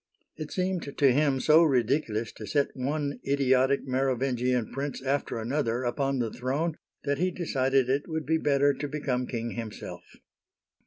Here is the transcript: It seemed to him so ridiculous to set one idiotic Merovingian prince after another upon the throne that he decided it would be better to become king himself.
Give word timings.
It 0.35 0.49
seemed 0.51 0.97
to 0.97 1.11
him 1.11 1.39
so 1.39 1.61
ridiculous 1.61 2.31
to 2.31 2.47
set 2.47 2.75
one 2.75 3.19
idiotic 3.23 3.87
Merovingian 3.87 4.71
prince 4.71 4.99
after 5.03 5.37
another 5.37 5.83
upon 5.83 6.17
the 6.17 6.31
throne 6.33 6.75
that 7.03 7.19
he 7.19 7.29
decided 7.29 7.87
it 7.87 8.07
would 8.07 8.25
be 8.25 8.39
better 8.39 8.73
to 8.73 8.87
become 8.87 9.27
king 9.27 9.51
himself. 9.51 10.01